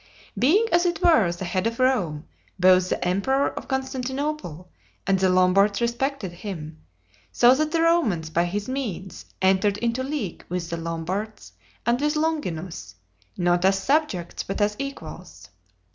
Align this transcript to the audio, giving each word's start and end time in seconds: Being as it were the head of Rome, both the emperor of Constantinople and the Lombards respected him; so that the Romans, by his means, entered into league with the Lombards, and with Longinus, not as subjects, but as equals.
Being 0.35 0.65
as 0.71 0.87
it 0.87 1.03
were 1.03 1.31
the 1.31 1.45
head 1.45 1.67
of 1.67 1.79
Rome, 1.79 2.25
both 2.59 2.89
the 2.89 3.07
emperor 3.07 3.49
of 3.53 3.67
Constantinople 3.67 4.67
and 5.05 5.19
the 5.19 5.29
Lombards 5.29 5.79
respected 5.79 6.31
him; 6.31 6.81
so 7.31 7.53
that 7.53 7.71
the 7.71 7.83
Romans, 7.83 8.31
by 8.31 8.45
his 8.45 8.67
means, 8.67 9.25
entered 9.43 9.77
into 9.77 10.01
league 10.01 10.43
with 10.49 10.71
the 10.71 10.77
Lombards, 10.77 11.51
and 11.85 12.01
with 12.01 12.15
Longinus, 12.15 12.95
not 13.37 13.63
as 13.63 13.77
subjects, 13.77 14.41
but 14.41 14.59
as 14.59 14.75
equals. 14.79 15.49